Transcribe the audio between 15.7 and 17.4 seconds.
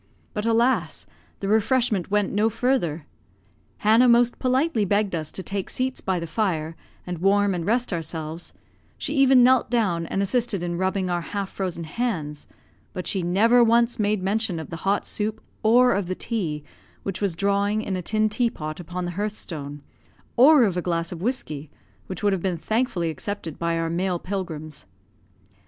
of the tea, which was